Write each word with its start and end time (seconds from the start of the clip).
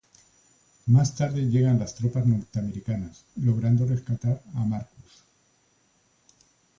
Más 0.87 1.15
tarde 1.15 1.41
llegan 1.43 1.77
las 1.77 1.93
tropas 1.93 2.25
norteamericanas 2.25 3.23
logrando 3.35 3.85
rescatar 3.85 4.41
a 4.55 4.65
Marcus. 4.65 5.21